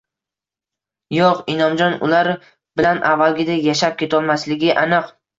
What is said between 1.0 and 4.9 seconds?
Yo`q, Inomjon ular bilan avvalgidek yashab ketolmasligi